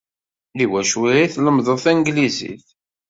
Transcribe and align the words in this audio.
I 0.63 0.65
wacu 0.71 0.99
ay 1.11 1.17
la 1.21 1.31
tlemmdeḍ 1.33 1.77
tanglizit? 1.83 2.65